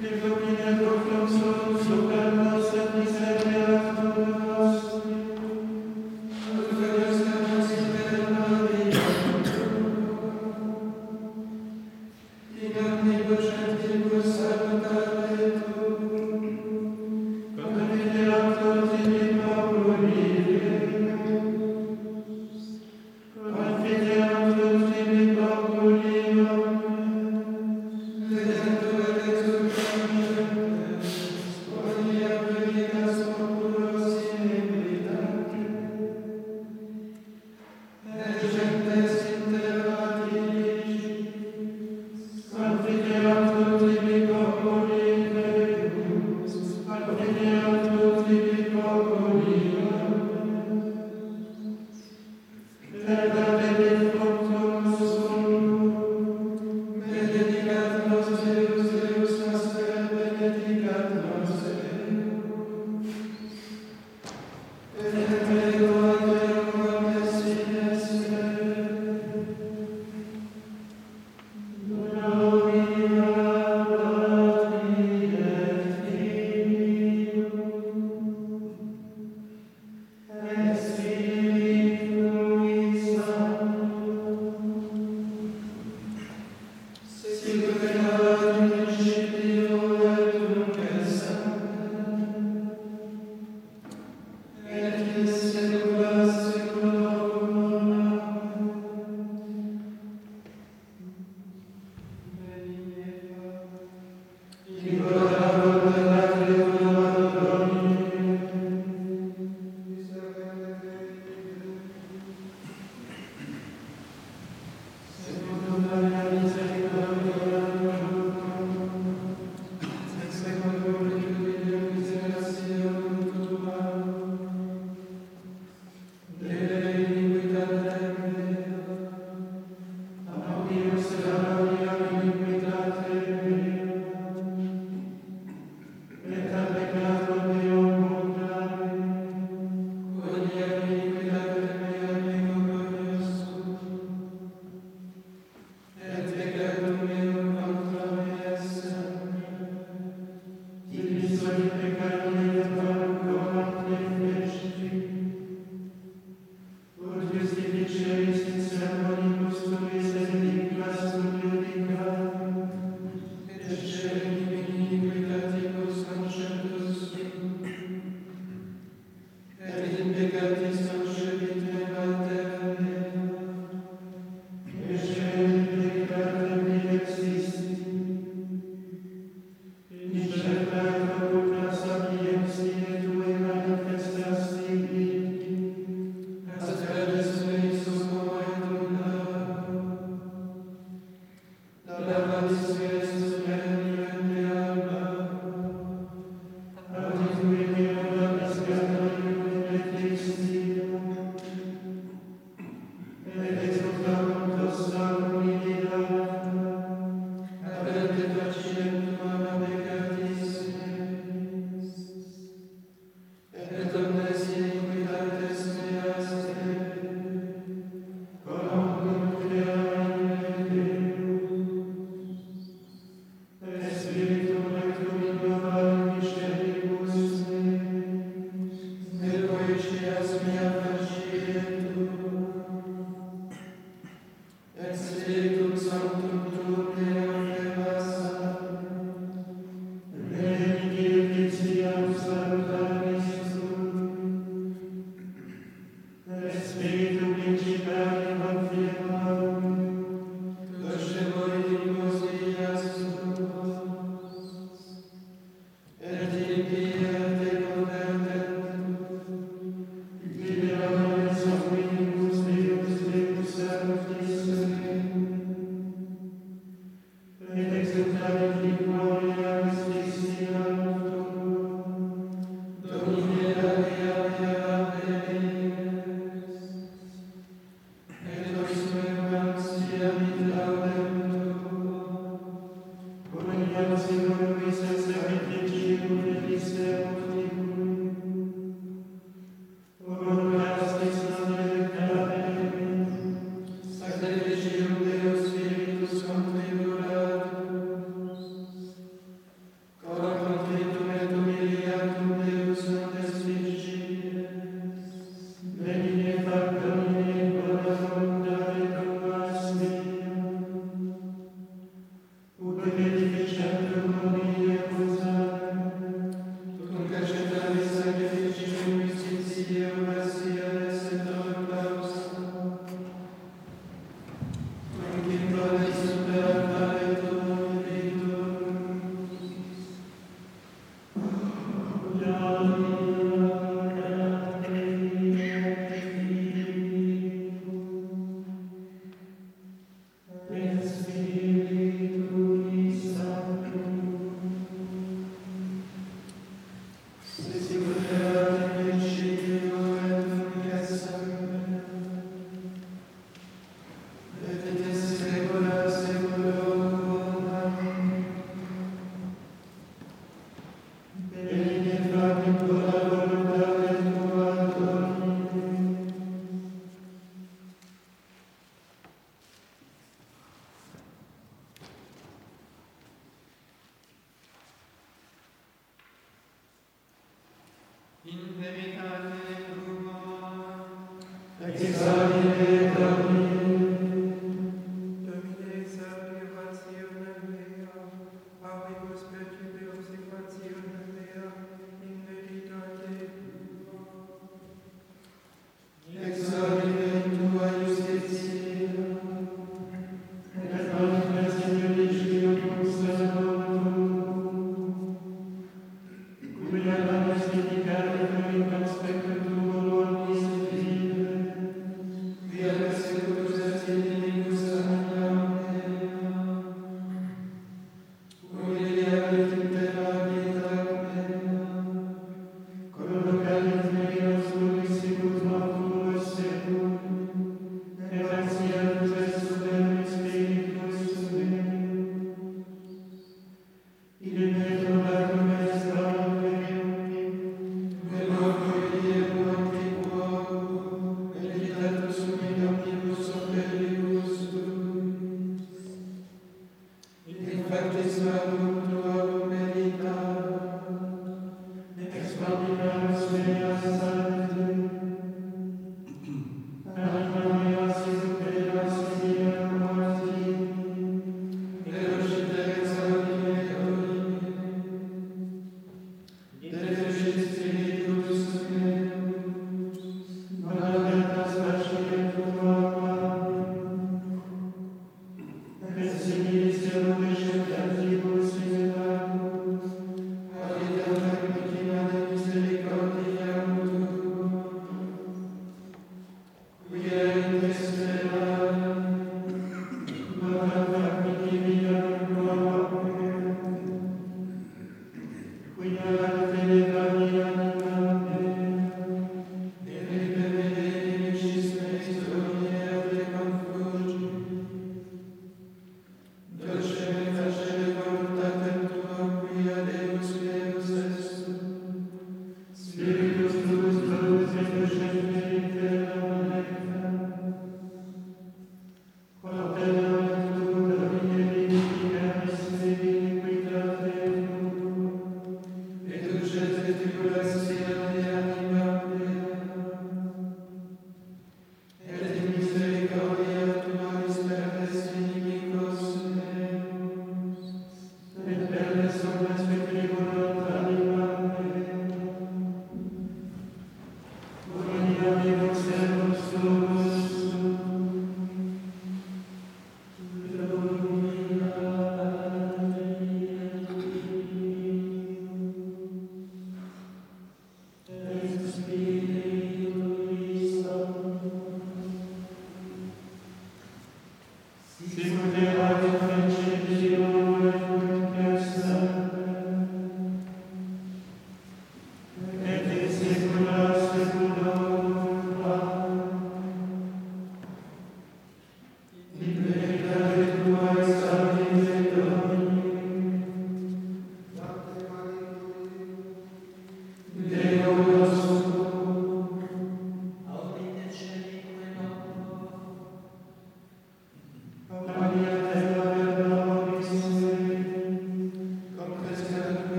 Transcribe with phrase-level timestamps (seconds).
[0.00, 0.70] Gloria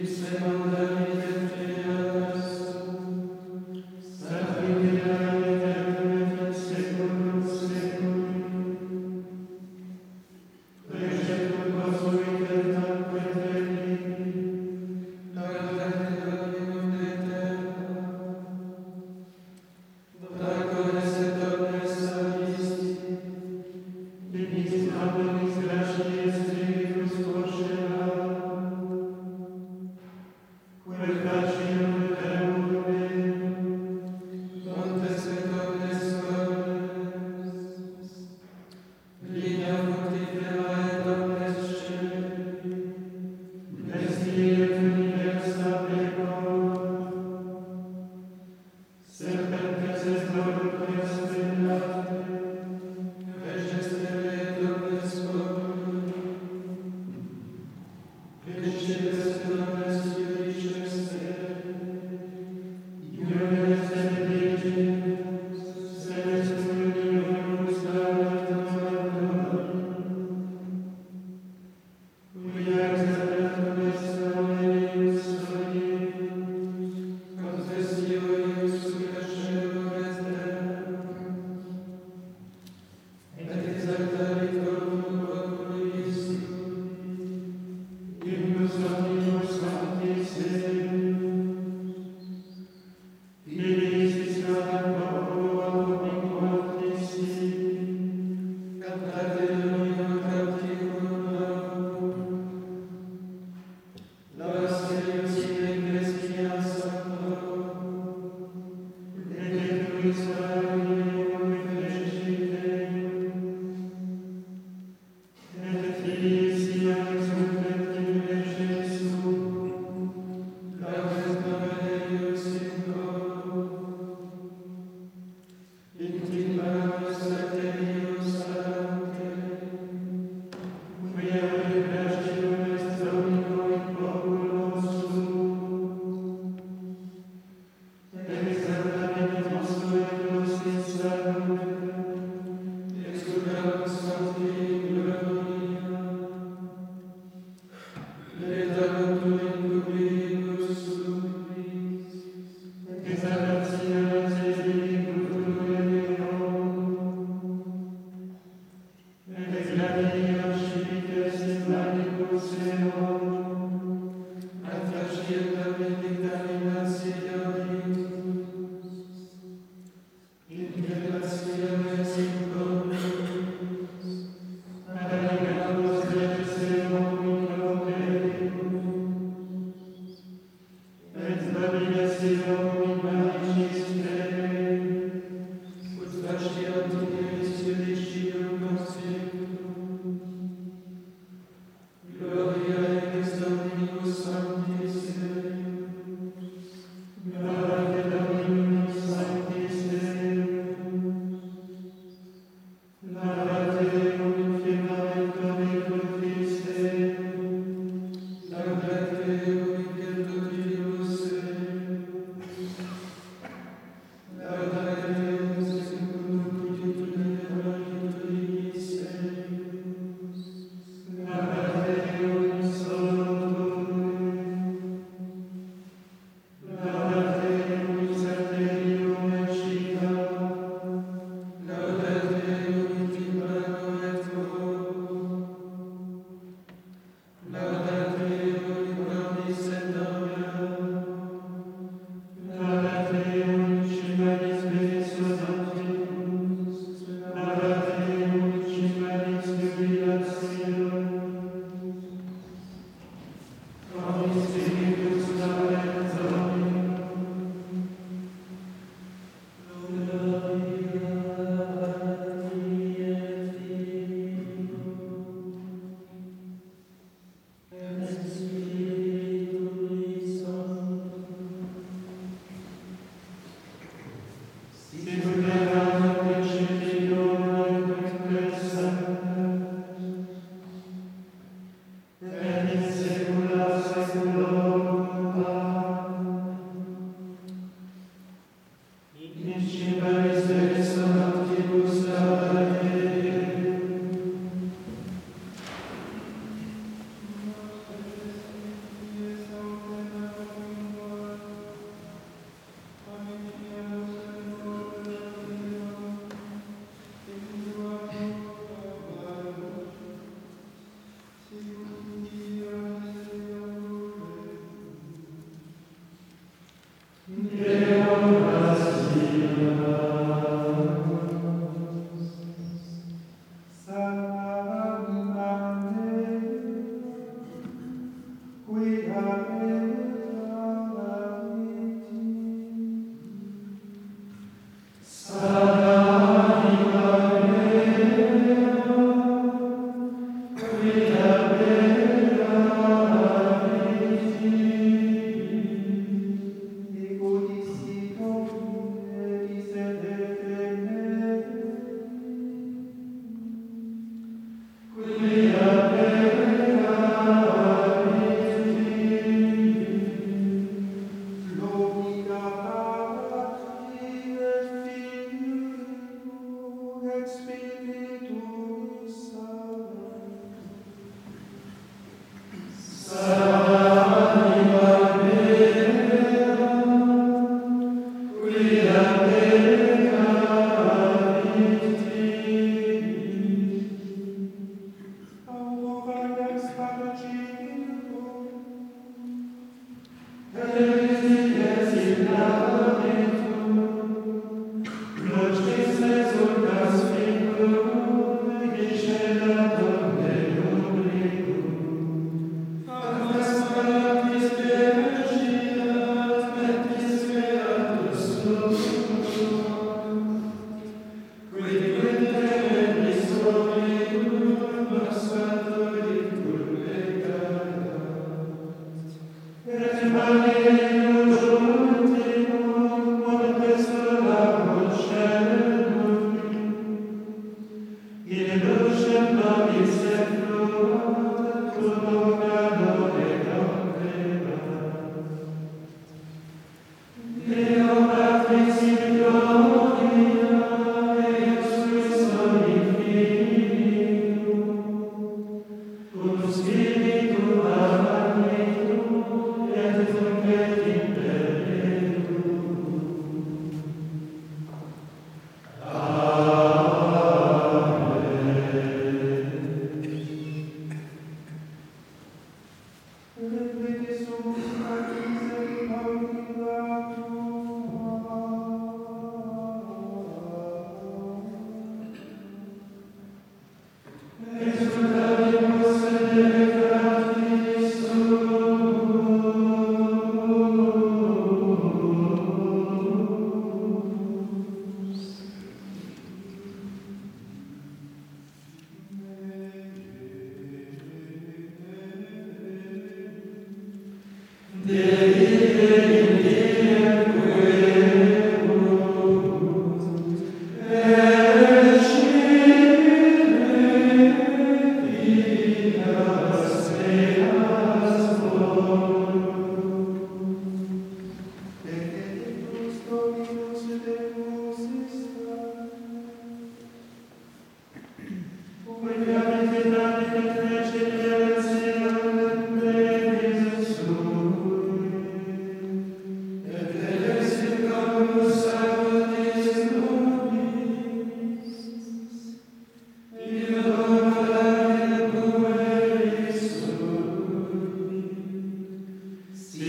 [0.00, 0.22] His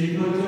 [0.01, 0.40] Para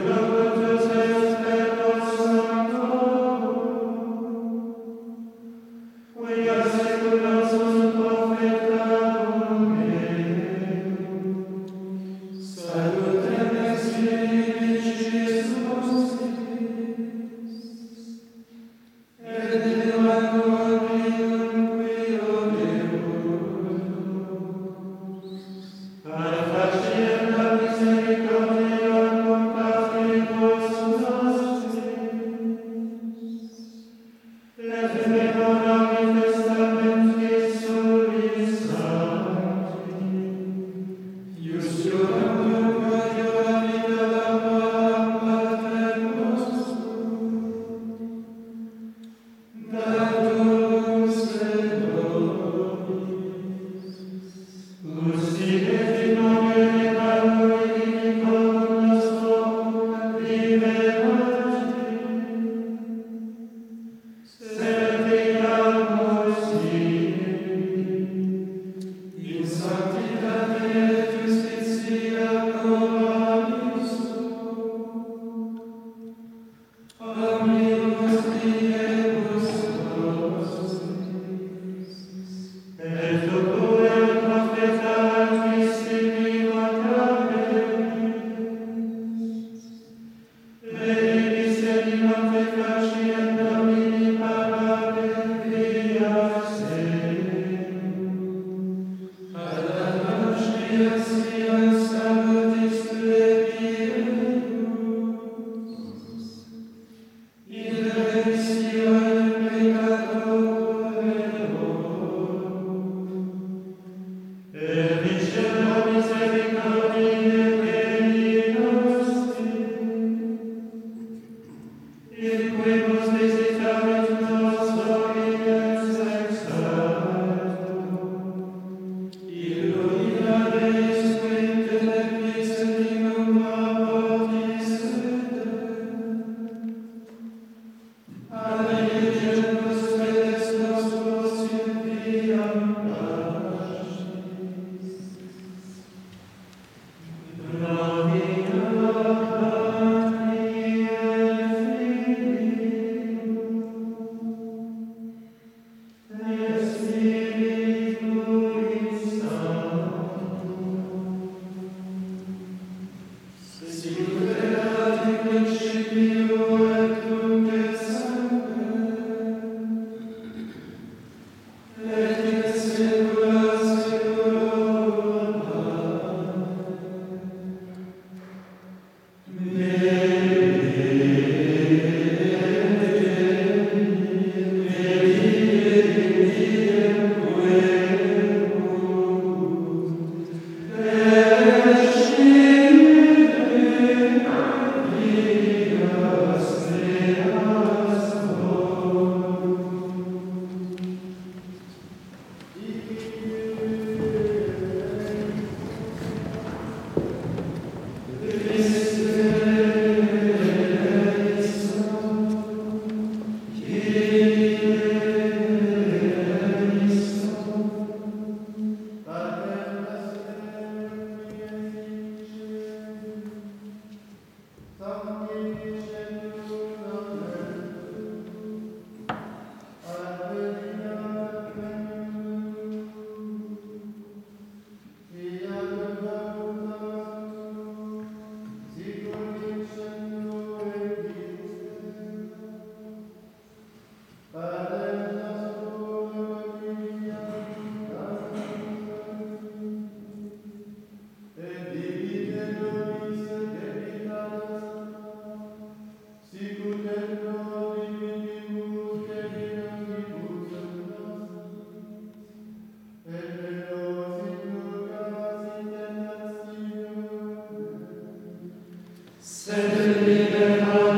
[269.23, 270.92] Jan Christus